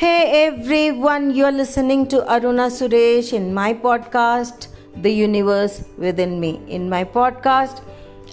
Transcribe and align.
Hey 0.00 0.46
everyone, 0.46 1.30
you're 1.34 1.50
listening 1.50 2.06
to 2.08 2.18
Aruna 2.32 2.64
Suresh 2.70 3.32
in 3.32 3.54
my 3.54 3.72
podcast, 3.72 4.66
The 5.00 5.10
Universe 5.10 5.84
Within 5.96 6.38
Me. 6.38 6.60
In 6.68 6.90
my 6.90 7.02
podcast, 7.02 7.80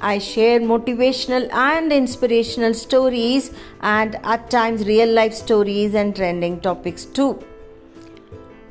I 0.02 0.18
share 0.18 0.60
motivational 0.60 1.50
and 1.54 1.94
inspirational 1.94 2.74
stories 2.74 3.52
and 3.80 4.20
at 4.26 4.50
times 4.50 4.86
real 4.86 5.08
life 5.08 5.34
stories 5.34 5.96
and 5.96 6.14
trending 6.14 6.60
topics 6.60 7.06
too. 7.06 7.42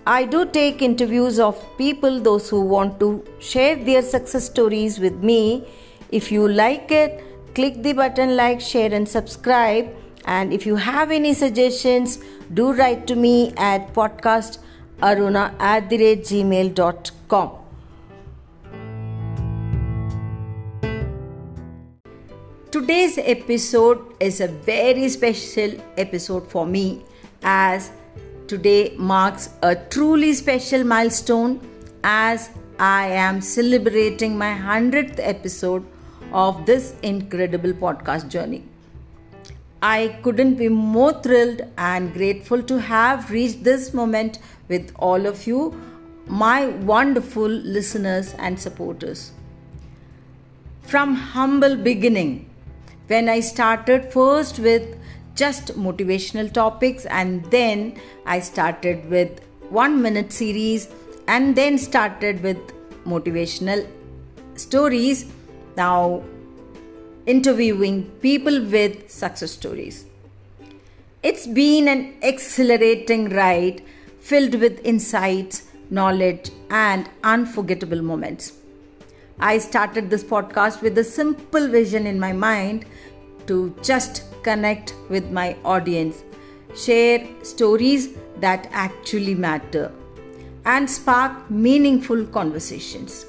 I 0.07 0.25
do 0.27 0.45
take 0.45 0.83
interviews 0.83 1.41
of 1.41 1.65
people, 1.79 2.21
those 2.21 2.51
who 2.51 2.61
want 2.61 3.01
to 3.01 3.25
share 3.39 3.75
their 3.75 4.03
success 4.03 4.45
stories 4.45 4.99
with 4.99 5.15
me. 5.33 5.67
If 6.11 6.31
you 6.31 6.47
like 6.47 6.91
it, 6.91 7.25
click 7.55 7.83
the 7.83 7.95
button 7.95 8.37
like, 8.37 8.61
share, 8.61 8.93
and 8.93 9.09
subscribe. 9.09 9.89
And 10.25 10.53
if 10.53 10.67
you 10.67 10.77
have 10.77 11.11
any 11.11 11.35
suggestions, 11.35 12.19
do 12.53 12.73
write 12.73 13.07
to 13.09 13.17
me 13.17 13.53
at 13.57 13.93
podcastaruna 13.95 15.55
at 15.59 15.91
the 15.91 15.99
rate 15.99 16.23
gmail.com. 16.25 17.59
Today's 22.71 23.19
episode 23.19 24.15
is 24.19 24.41
a 24.41 24.49
very 24.49 25.09
special 25.09 25.73
episode 25.99 26.51
for 26.51 26.65
me 26.65 27.05
as 27.43 27.91
today 28.47 28.95
marks 28.97 29.51
a 29.63 29.77
truly 29.77 30.33
special 30.33 30.83
milestone 30.83 31.61
as 32.03 32.49
I 32.79 33.09
am 33.09 33.41
celebrating 33.41 34.39
my 34.39 34.55
100th 34.55 35.19
episode 35.19 35.85
of 36.33 36.65
this 36.65 36.95
incredible 37.03 37.73
podcast 37.73 38.29
journey. 38.29 38.72
I 39.83 40.17
couldn't 40.23 40.55
be 40.55 40.69
more 40.69 41.13
thrilled 41.23 41.63
and 41.77 42.15
grateful 42.15 42.63
to 42.63 42.79
have 42.81 43.31
reached 43.33 43.65
this 43.65 43.93
moment 43.93 44.39
with 44.69 44.93
all 44.97 45.27
of 45.27 45.45
you, 45.45 45.75
my 46.27 46.69
wonderful 46.69 47.49
listeners 47.49 48.35
and 48.39 48.59
supporters. 48.59 49.33
From 50.83 51.17
humble 51.17 51.75
beginning, 51.77 52.49
when 53.09 53.29
I 53.29 53.41
started 53.41 54.13
first 54.13 54.61
with 54.61 54.97
just 55.35 55.77
motivational 55.77 56.53
topics 56.53 57.05
and 57.07 57.45
then 57.47 58.01
I 58.25 58.39
started 58.39 59.11
with 59.11 59.41
1 59.71 60.01
minute 60.01 60.33
series 60.33 60.89
and 61.27 61.57
then 61.57 61.77
started 61.77 62.41
with 62.43 62.59
motivational 63.05 63.85
stories 64.55 65.27
now 65.77 66.23
interviewing 67.27 68.11
people 68.21 68.65
with 68.65 69.11
success 69.11 69.53
stories. 69.53 70.07
It's 71.23 71.47
been 71.47 71.87
an 71.89 72.15
exhilarating 72.21 73.29
ride 73.31 73.83
filled 74.21 74.57
with 74.57 74.85
insights, 74.85 75.69
knowledge, 75.91 76.51
and 76.71 77.09
unforgettable 77.23 78.03
moments. 78.03 78.55
I 79.39 79.59
started 79.59 80.11
this 80.11 80.25
podcast 80.25 80.83
with 80.83 80.99
a 80.99 81.05
simple 81.05 81.69
vision 81.69 82.07
in 82.07 82.19
my 82.19 82.33
mind 82.33 82.87
to 83.47 83.75
just 83.83 84.25
connect 84.43 84.95
with 85.09 85.31
my 85.31 85.57
audience, 85.65 86.23
share 86.77 87.27
stories 87.43 88.11
that 88.39 88.69
actually 88.73 89.35
matter, 89.35 89.93
and 90.65 90.89
spark 90.91 91.51
meaningful 91.51 92.25
conversations. 92.27 93.27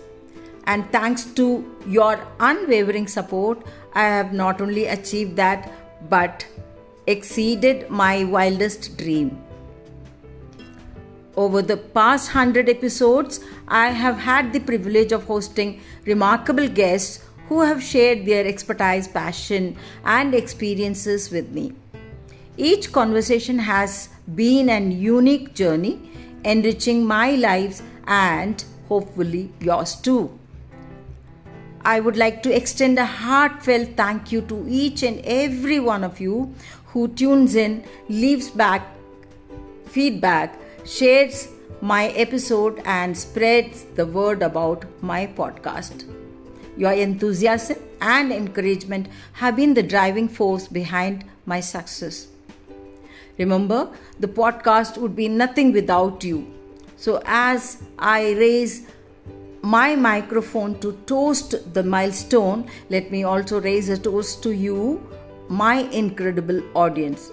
And 0.66 0.89
thanks 0.92 1.25
to 1.36 1.64
your 1.88 2.25
unwavering 2.39 3.08
support, 3.08 3.66
I 3.94 4.03
have 4.03 4.33
not 4.33 4.61
only 4.61 4.86
achieved 4.86 5.36
that 5.36 5.72
but 6.09 6.45
exceeded 7.08 7.89
my 7.89 8.23
wildest 8.23 8.97
dream. 8.97 9.42
Over 11.36 11.61
the 11.61 11.78
past 11.78 12.33
100 12.33 12.70
episodes, 12.70 13.39
I 13.67 13.88
have 13.89 14.17
had 14.17 14.54
the 14.54 14.60
privilege 14.60 15.11
of 15.11 15.23
hosting 15.23 15.82
remarkable 16.05 16.67
guests 16.67 17.23
who 17.49 17.61
have 17.61 17.82
shared 17.83 18.26
their 18.26 18.45
expertise, 18.45 19.08
passion, 19.08 19.76
and 20.05 20.33
experiences 20.33 21.32
with 21.32 21.49
me. 21.52 21.73
Each 22.55 22.92
conversation 22.92 23.58
has 23.59 24.09
been 24.36 24.70
an 24.70 24.92
unique 24.92 25.55
journey, 25.55 25.99
enriching 26.45 27.05
my 27.05 27.32
lives 27.32 27.82
and 28.05 28.64
hopefully 28.88 29.52
yours 29.59 29.95
too. 29.95 30.39
I 31.86 31.99
would 31.99 32.17
like 32.17 32.42
to 32.44 32.55
extend 32.55 32.98
a 32.98 33.05
heartfelt 33.05 33.98
thank 33.98 34.32
you 34.32 34.42
to 34.44 34.66
each 34.67 35.04
and 35.04 35.20
every 35.26 35.80
one 35.80 36.04
of 36.04 36.20
you 36.20 36.54
who 36.88 37.08
tunes 37.10 37.55
in, 37.55 37.83
leaves 38.08 38.49
back 38.49 38.88
feedback, 39.94 40.60
shares 40.86 41.49
my 41.82 42.08
episode, 42.26 42.82
and 42.83 43.16
spreads 43.16 43.83
the 43.95 44.05
word 44.05 44.42
about 44.42 44.86
my 45.02 45.27
podcast. 45.27 46.05
Your 46.76 46.94
enthusiasm 46.94 47.77
and 48.02 48.33
encouragement 48.33 49.08
have 49.33 49.55
been 49.55 49.76
the 49.76 49.83
driving 49.83 50.27
force 50.27 50.67
behind 50.67 51.26
my 51.45 51.60
success. 51.60 52.27
Remember, 53.38 53.92
the 54.20 54.27
podcast 54.27 54.98
would 54.98 55.15
be 55.15 55.27
nothing 55.27 55.71
without 55.73 56.23
you. 56.23 56.48
So, 56.98 57.21
as 57.26 57.83
I 58.00 58.32
raise 58.33 58.88
my 59.64 59.96
microphone 59.96 60.78
to 60.80 60.92
toast 61.06 61.74
the 61.74 61.82
milestone, 61.82 62.70
let 62.90 63.10
me 63.12 63.24
also 63.24 63.62
raise 63.62 63.88
a 63.88 63.98
toast 63.98 64.44
to 64.44 64.52
you, 64.52 65.02
my 65.48 65.76
incredible 65.92 66.62
audience. 66.76 67.32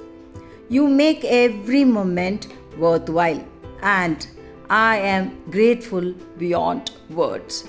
You 0.69 0.87
make 0.87 1.25
every 1.25 1.85
moment 1.85 2.47
worthwhile, 2.79 3.45
and 3.83 4.29
I 4.69 4.99
am 4.99 5.43
grateful 5.51 6.13
beyond 6.39 6.93
words. 7.11 7.65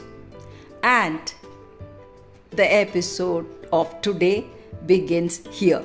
And 0.84 1.34
the 2.52 2.72
episode 2.72 3.48
of 3.74 4.00
today 4.04 4.46
begins 4.86 5.42
here. 5.48 5.84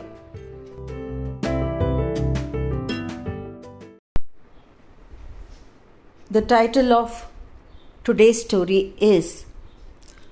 The 6.31 6.43
title 6.43 6.93
of 6.93 7.27
Today's 8.07 8.43
story 8.43 8.95
is 9.01 9.47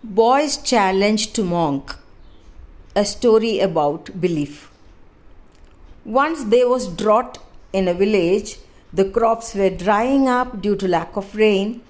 Boy's 0.04 0.58
Challenge 0.58 1.32
to 1.32 1.42
Monk, 1.42 1.96
a 2.94 3.04
story 3.04 3.58
about 3.58 4.20
belief. 4.20 4.70
Once 6.04 6.44
there 6.44 6.68
was 6.68 6.86
drought 6.86 7.38
in 7.72 7.88
a 7.88 7.94
village, 7.94 8.58
the 8.92 9.06
crops 9.16 9.56
were 9.56 9.70
drying 9.70 10.28
up 10.28 10.62
due 10.62 10.76
to 10.76 10.86
lack 10.86 11.16
of 11.16 11.34
rain. 11.34 11.82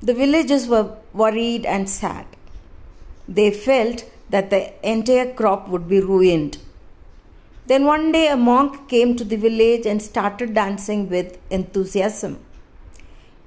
The 0.00 0.14
villagers 0.14 0.68
were 0.68 0.96
worried 1.12 1.66
and 1.66 1.90
sad. 1.90 2.24
They 3.26 3.50
felt 3.50 4.04
that 4.30 4.50
the 4.50 4.62
entire 4.88 5.32
crop 5.32 5.68
would 5.68 5.88
be 5.88 5.98
ruined. 5.98 6.58
Then 7.66 7.84
one 7.84 8.12
day 8.12 8.28
a 8.28 8.36
monk 8.36 8.88
came 8.88 9.16
to 9.16 9.24
the 9.24 9.42
village 9.48 9.86
and 9.86 10.00
started 10.00 10.54
dancing 10.54 11.08
with 11.08 11.36
enthusiasm. 11.50 12.38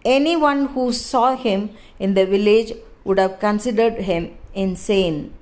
Anyone 0.06 0.68
who 0.68 0.94
saw 0.94 1.36
him 1.36 1.72
in 1.98 2.14
the 2.14 2.26
village 2.28 2.74
would 3.04 3.18
have 3.18 3.40
considered 3.40 3.96
him 4.10 4.38
insane. 4.54 5.34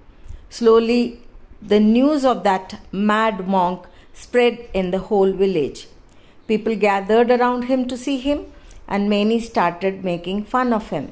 Slowly, 0.49 1.19
the 1.61 1.79
news 1.79 2.23
of 2.23 2.43
that 2.43 2.79
mad 2.91 3.45
monk 3.47 3.85
spread 4.13 4.69
in 4.73 4.91
the 4.91 4.99
whole 4.99 5.33
village. 5.33 5.87
People 6.47 6.75
gathered 6.75 7.29
around 7.29 7.63
him 7.63 7.87
to 7.87 7.97
see 7.97 8.17
him, 8.17 8.45
and 8.87 9.09
many 9.09 9.39
started 9.39 10.03
making 10.03 10.45
fun 10.45 10.71
of 10.71 10.89
him. 10.89 11.11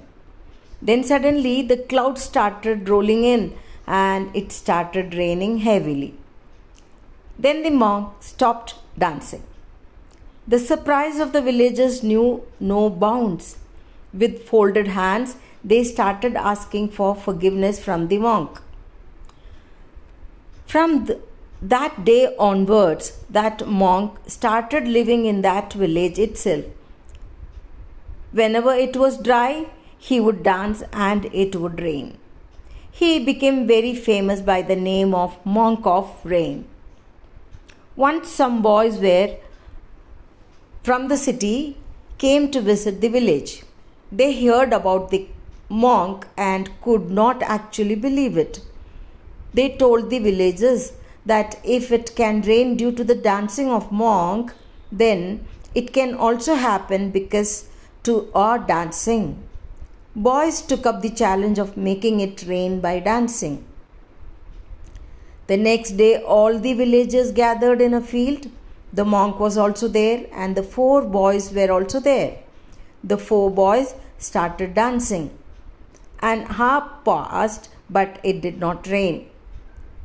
Then 0.82 1.04
suddenly, 1.04 1.62
the 1.62 1.78
clouds 1.78 2.22
started 2.24 2.90
rolling 2.90 3.24
in 3.24 3.54
and 3.86 4.36
it 4.36 4.52
started 4.52 5.14
raining 5.14 5.60
heavily. 5.60 6.14
Then 7.38 7.64
the 7.64 7.70
monk 7.70 8.14
stopped 8.22 8.76
dancing. 8.98 9.44
The 10.48 10.60
surprise 10.60 11.20
of 11.20 11.34
the 11.34 11.42
villagers 11.42 12.04
knew 12.04 12.44
no 12.60 12.90
bounds. 12.90 13.58
With 14.14 14.44
folded 14.48 14.88
hands, 14.88 15.38
they 15.64 15.84
started 15.84 16.36
asking 16.36 16.90
for 16.90 17.16
forgiveness 17.16 17.80
from 17.84 18.08
the 18.08 18.18
monk. 18.18 18.60
From 20.66 21.06
th- 21.06 21.20
that 21.62 22.04
day 22.04 22.36
onwards, 22.38 23.20
that 23.30 23.68
monk 23.68 24.18
started 24.28 24.88
living 24.88 25.26
in 25.26 25.42
that 25.44 25.74
village 25.74 26.18
itself. 26.18 26.66
Whenever 28.32 28.74
it 28.74 28.98
was 28.98 29.22
dry, 29.22 29.68
he 29.98 30.20
would 30.20 30.42
dance 30.42 30.82
and 30.92 31.26
it 31.26 31.56
would 31.56 31.80
rain. 31.80 32.18
He 32.90 33.24
became 33.24 33.68
very 33.68 33.94
famous 33.94 34.42
by 34.42 34.62
the 34.64 34.76
name 34.76 35.14
of 35.14 35.38
Monk 35.46 35.86
of 35.86 36.10
Rain. 36.24 36.66
Once 37.96 38.30
some 38.30 38.62
boys 38.62 38.98
were 38.98 39.38
from 40.84 41.08
the 41.08 41.18
city 41.18 41.78
came 42.18 42.50
to 42.52 42.62
visit 42.62 43.02
the 43.02 43.08
village. 43.08 43.64
They 44.12 44.46
heard 44.46 44.74
about 44.74 45.10
the 45.12 45.28
monk 45.70 46.28
and 46.38 46.70
could 46.82 47.10
not 47.10 47.42
actually 47.44 47.96
believe 47.96 48.38
it. 48.38 48.62
They 49.54 49.76
told 49.78 50.10
the 50.10 50.20
villagers 50.20 50.94
that 51.26 51.60
if 51.64 51.92
it 51.92 52.16
can 52.16 52.42
rain 52.42 52.76
due 52.78 52.92
to 52.92 53.04
the 53.04 53.16
dancing 53.16 53.70
of 53.70 53.92
monk, 53.92 54.54
then 54.92 55.46
It 55.74 55.94
can 55.94 56.16
also 56.16 56.56
happen 56.56 57.12
because 57.12 57.70
to 58.04 58.30
our 58.36 58.60
dancing. 58.60 59.42
Boys 60.16 60.62
took 60.62 60.86
up 60.86 61.02
the 61.02 61.10
challenge 61.10 61.60
of 61.60 61.78
making 61.78 62.20
it 62.20 62.44
rain 62.48 62.82
by 62.82 63.00
dancing. 63.00 63.64
The 65.48 65.56
next 65.58 65.92
day, 65.92 66.22
all 66.22 66.60
the 66.60 66.74
villagers 66.74 67.32
gathered 67.32 67.82
in 67.82 67.94
a 67.94 68.02
field. 68.02 68.48
The 68.94 69.06
monk 69.06 69.40
was 69.40 69.58
also 69.58 69.88
there, 69.88 70.26
and 70.34 70.56
the 70.56 70.64
four 70.64 71.02
boys 71.02 71.52
were 71.52 71.72
also 71.72 72.00
there. 72.00 72.40
The 73.04 73.18
four 73.18 73.50
boys 73.50 73.96
started 74.18 74.74
dancing. 74.74 75.32
An 76.20 76.46
hour 76.50 76.90
passed, 77.06 77.70
but 77.90 78.20
it 78.24 78.42
did 78.42 78.60
not 78.60 78.88
rain. 78.88 79.30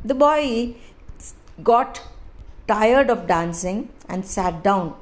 The 0.05 0.15
boy 0.15 0.77
got 1.62 2.03
tired 2.69 3.11
of 3.11 3.27
dancing 3.27 3.91
and 4.09 4.25
sat 4.25 4.62
down. 4.62 4.94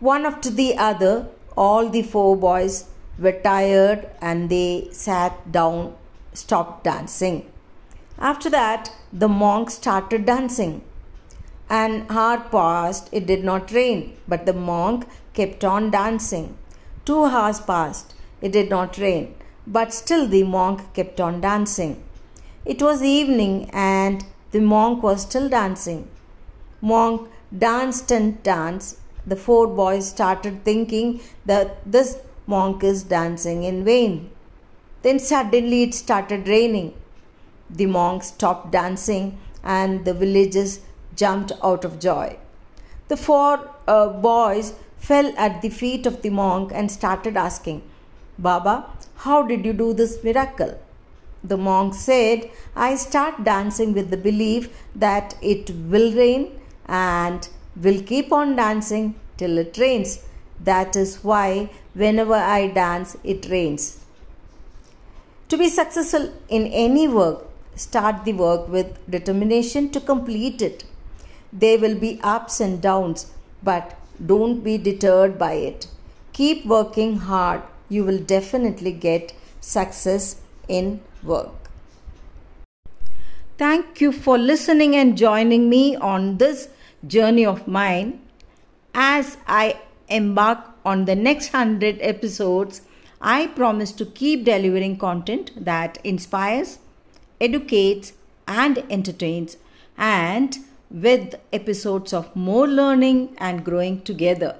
One 0.00 0.26
after 0.26 0.50
the 0.50 0.76
other, 0.76 1.28
all 1.56 1.88
the 1.88 2.02
four 2.02 2.36
boys 2.36 2.86
were 3.18 3.32
tired 3.32 4.10
and 4.20 4.50
they 4.50 4.88
sat 4.90 5.52
down, 5.52 5.94
stopped 6.32 6.84
dancing. 6.84 7.50
After 8.18 8.50
that, 8.50 8.92
the 9.12 9.28
monk 9.28 9.70
started 9.70 10.26
dancing. 10.26 10.82
An 11.70 12.06
hour 12.10 12.40
passed, 12.40 13.08
it 13.10 13.26
did 13.26 13.42
not 13.42 13.72
rain, 13.72 14.16
but 14.28 14.44
the 14.44 14.52
monk 14.52 15.06
kept 15.32 15.64
on 15.64 15.90
dancing. 15.90 16.56
Two 17.04 17.24
hours 17.24 17.60
passed, 17.60 18.14
it 18.40 18.52
did 18.52 18.68
not 18.68 18.98
rain, 18.98 19.34
but 19.66 19.92
still 19.92 20.26
the 20.26 20.42
monk 20.42 20.92
kept 20.94 21.20
on 21.20 21.40
dancing. 21.40 22.02
It 22.64 22.82
was 22.82 23.02
evening 23.02 23.70
and 23.72 24.24
the 24.52 24.60
monk 24.60 25.02
was 25.02 25.22
still 25.22 25.48
dancing. 25.48 26.08
Monk 26.80 27.28
danced 27.56 28.10
and 28.10 28.42
danced. 28.42 28.98
The 29.26 29.36
four 29.36 29.66
boys 29.66 30.08
started 30.08 30.64
thinking 30.64 31.20
that 31.46 31.90
this 31.90 32.18
monk 32.46 32.84
is 32.84 33.04
dancing 33.04 33.64
in 33.64 33.84
vain. 33.84 34.30
Then 35.02 35.18
suddenly 35.18 35.82
it 35.82 35.94
started 35.94 36.46
raining. 36.46 36.94
The 37.70 37.86
monk 37.86 38.22
stopped 38.22 38.70
dancing 38.70 39.38
and 39.62 40.04
the 40.04 40.14
villagers 40.14 40.80
jumped 41.16 41.52
out 41.62 41.84
of 41.84 42.00
joy. 42.00 42.36
The 43.08 43.16
four 43.16 43.70
uh, 43.86 44.08
boys 44.08 44.74
fell 44.98 45.32
at 45.36 45.60
the 45.62 45.68
feet 45.68 46.06
of 46.06 46.22
the 46.22 46.30
monk 46.30 46.70
and 46.74 46.90
started 46.90 47.36
asking, 47.36 47.82
Baba, 48.38 48.86
how 49.16 49.42
did 49.42 49.64
you 49.64 49.72
do 49.72 49.92
this 49.92 50.22
miracle? 50.24 50.80
The 51.42 51.58
monk 51.58 51.94
said, 51.94 52.50
I 52.74 52.96
start 52.96 53.44
dancing 53.44 53.92
with 53.92 54.10
the 54.10 54.16
belief 54.16 54.70
that 54.96 55.36
it 55.42 55.70
will 55.70 56.12
rain 56.14 56.58
and 56.86 57.46
will 57.76 58.02
keep 58.02 58.32
on 58.32 58.56
dancing 58.56 59.14
till 59.36 59.58
it 59.58 59.76
rains. 59.78 60.24
That 60.60 60.96
is 60.96 61.22
why 61.22 61.70
whenever 61.92 62.34
I 62.34 62.68
dance, 62.68 63.16
it 63.22 63.46
rains. 63.50 64.00
To 65.48 65.58
be 65.58 65.68
successful 65.68 66.32
in 66.48 66.66
any 66.68 67.06
work, 67.06 67.46
start 67.76 68.24
the 68.24 68.32
work 68.32 68.68
with 68.68 68.98
determination 69.10 69.90
to 69.90 70.00
complete 70.00 70.62
it. 70.62 70.84
There 71.56 71.78
will 71.78 71.94
be 71.94 72.20
ups 72.22 72.60
and 72.60 72.82
downs, 72.82 73.30
but 73.62 73.96
don't 74.26 74.62
be 74.64 74.76
deterred 74.76 75.38
by 75.38 75.52
it. 75.52 75.86
Keep 76.32 76.66
working 76.66 77.18
hard. 77.18 77.62
You 77.88 78.04
will 78.04 78.18
definitely 78.18 78.90
get 78.90 79.32
success 79.60 80.40
in 80.66 81.00
work. 81.22 81.70
Thank 83.56 84.00
you 84.00 84.10
for 84.10 84.36
listening 84.36 84.96
and 84.96 85.16
joining 85.16 85.68
me 85.68 85.94
on 85.94 86.38
this 86.38 86.68
journey 87.06 87.46
of 87.46 87.68
mine. 87.68 88.20
As 88.92 89.36
I 89.46 89.78
embark 90.08 90.58
on 90.84 91.04
the 91.04 91.14
next 91.14 91.52
100 91.52 91.98
episodes, 92.00 92.82
I 93.20 93.46
promise 93.46 93.92
to 93.92 94.06
keep 94.06 94.44
delivering 94.44 94.98
content 94.98 95.52
that 95.56 95.98
inspires, 96.02 96.78
educates, 97.40 98.12
and 98.48 98.84
entertains, 98.90 99.56
and 99.96 100.58
with 100.94 101.34
episodes 101.52 102.12
of 102.12 102.34
more 102.36 102.68
learning 102.68 103.34
and 103.38 103.64
growing 103.64 104.00
together, 104.02 104.56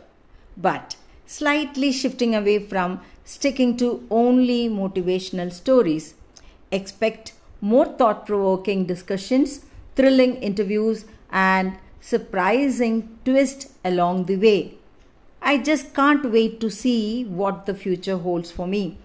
but 0.56 0.96
slightly 1.26 1.92
shifting 1.92 2.34
away 2.34 2.58
from 2.58 3.00
sticking 3.24 3.76
to 3.76 4.04
only 4.10 4.68
motivational 4.68 5.52
stories. 5.52 6.14
Expect 6.72 7.34
more 7.60 7.86
thought 7.86 8.26
provoking 8.26 8.84
discussions, 8.84 9.64
thrilling 9.94 10.34
interviews, 10.36 11.04
and 11.30 11.78
surprising 12.00 13.16
twist 13.24 13.70
along 13.84 14.24
the 14.24 14.36
way. 14.36 14.74
I 15.40 15.58
just 15.58 15.94
can't 15.94 16.30
wait 16.32 16.60
to 16.60 16.70
see 16.70 17.24
what 17.24 17.66
the 17.66 17.74
future 17.74 18.18
holds 18.18 18.50
for 18.50 18.66
me. 18.66 18.98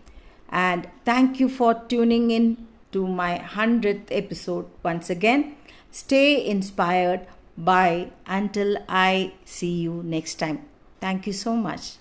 And 0.49 0.89
thank 1.05 1.39
you 1.39 1.47
for 1.47 1.75
tuning 1.87 2.31
in 2.31 2.67
to 2.91 3.05
my 3.07 3.37
100th 3.37 4.07
episode 4.09 4.65
once 4.83 5.09
again. 5.11 5.55
Stay 5.91 6.45
inspired. 6.45 7.27
Bye 7.57 8.11
until 8.25 8.77
I 8.87 9.33
see 9.45 9.81
you 9.81 10.01
next 10.03 10.35
time. 10.35 10.65
Thank 11.01 11.27
you 11.27 11.33
so 11.33 11.55
much. 11.55 11.97